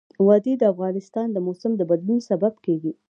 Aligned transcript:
وادي 0.27 0.53
د 0.57 0.63
افغانستان 0.73 1.27
د 1.31 1.37
موسم 1.47 1.71
د 1.77 1.81
بدلون 1.89 2.19
سبب 2.29 2.53
کېږي. 2.65 2.91